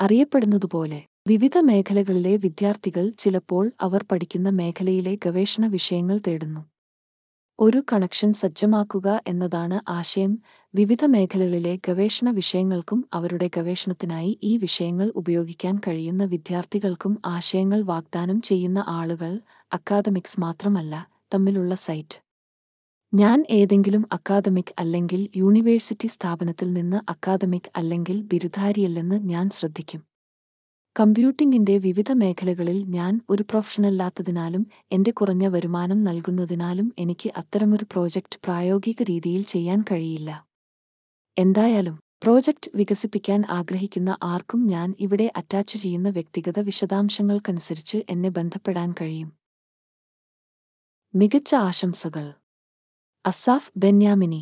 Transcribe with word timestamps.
അറിയപ്പെടുന്നതുപോലെ 0.00 1.06
വിവിധ 1.28 1.58
മേഖലകളിലെ 1.58 2.36
വിദ്യാർത്ഥികൾ 2.36 3.10
ചിലപ്പോൾ 3.18 3.70
അവർ 3.80 4.04
പഠിക്കുന്ന 4.12 4.48
മേഖലയിലെ 4.50 5.18
ഗവേഷണ 5.24 5.66
വിഷയങ്ങൾ 5.66 6.20
തേടുന്നു. 6.28 6.60
ഒരു 7.58 7.82
കണക്ഷൻ 7.92 8.32
സജ്ജമാക്കുക 8.32 9.20
എന്നതാണ് 9.26 9.90
ആശയം. 9.90 10.38
വിവിധ 10.74 11.04
മേഖലകളിലെ 11.04 11.78
ഗവേഷണ 11.88 12.30
വിഷയങ്ങൾക്കും 12.30 13.04
അവരുടെ 13.12 13.50
ഗവേഷണത്തിനായി 13.56 14.38
ഈ 14.42 14.56
വിഷയങ്ങൾ 14.56 15.12
ഉപയോഗിക്കാൻ 15.16 15.80
കഴിയുന്ന 15.88 16.24
വിദ്യാർത്ഥികൾക്കും 16.24 17.22
ആശയങ്ങൾ 17.26 17.82
വാഗ്ദാനം 17.82 18.40
ചെയ്യുന്ന 18.40 18.84
ആളുകൾ 18.88 19.40
അക്കാദമിക്സ് 19.72 20.40
മാത്രമല്ല 20.40 21.08
തമ്മിലുള്ള 21.34 21.74
സൈറ്റ്. 21.74 22.23
ഞാൻ 23.16 23.46
ഏതെങ്കിലും 23.50 24.08
അക്കാദമിക് 24.12 24.74
അല്ലെങ്കിൽ 24.78 25.28
യൂണിവേഴ്സിറ്റി 25.36 26.06
സ്ഥാപനത്തിൽ 26.06 26.72
നിന്ന് 26.72 27.10
അക്കാദമിക് 27.10 27.70
അല്ലെങ്കിൽ 27.76 28.22
ബിരുദാരിയല്ലെന്ന് 28.22 29.28
ഞാൻ 29.28 29.50
ശ്രദ്ധിക്കും. 29.50 30.04
കമ്പ്യൂട്ടിംഗിന്റെ 31.00 31.78
വിവിധ 31.78 32.12
മേഖലകളിൽ 32.12 32.84
ഞാൻ 32.84 33.20
ഒരു 33.30 33.42
പ്രൊഫഷണല്ലാത്തതിനാലും 33.42 34.66
എന്റെ 34.92 35.10
കുറഞ്ഞ 35.10 35.46
വരുമാനം 35.46 36.04
നൽകുന്നതിനാലും 36.04 36.94
എനിക്ക് 36.98 37.32
അത്തരമൊരു 37.36 37.84
പ്രോജക്റ്റ് 37.92 38.38
പ്രായോഗിക 38.44 39.02
രീതിയിൽ 39.02 39.42
ചെയ്യാൻ 39.42 39.84
കഴിയില്ല. 39.90 40.46
എന്തായാലും 41.38 42.00
പ്രോജക്റ്റ് 42.22 42.70
വികസിപ്പിക്കാൻ 42.74 43.44
ആഗ്രഹിക്കുന്ന 43.50 44.16
ആർക്കും 44.22 44.66
ഞാൻ 44.66 44.94
ഇവിടെ 45.00 45.32
അറ്റാച്ച് 45.36 45.78
ചെയ്യുന്ന 45.78 46.08
വ്യക്തിഗത 46.08 46.58
വിശദാംശങ്ങൾക്കനുസരിച്ച് 46.58 47.98
എന്നെ 48.10 48.28
ബന്ധപ്പെടാൻ 48.28 48.94
കഴിയും. 49.00 49.32
മികച്ച 51.14 51.54
ആശംസകൾ. 51.54 52.32
അസാഫ് 53.25 53.71
ബെന്യാമിനി 53.77 54.41